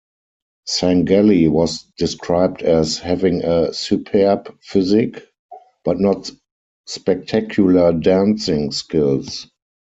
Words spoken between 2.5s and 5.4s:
as having a "superb physique",